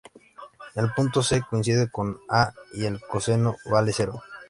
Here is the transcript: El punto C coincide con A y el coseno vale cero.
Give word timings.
El 0.73 0.91
punto 0.95 1.21
C 1.21 1.43
coincide 1.47 1.91
con 1.91 2.17
A 2.27 2.53
y 2.73 2.85
el 2.85 2.99
coseno 3.01 3.57
vale 3.71 3.93
cero. 3.93 4.23